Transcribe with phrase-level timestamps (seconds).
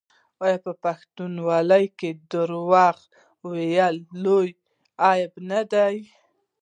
[0.43, 2.85] آیا په پښتونولۍ کې دروغ
[3.49, 4.49] ویل لوی
[5.07, 5.95] عیب نه دی؟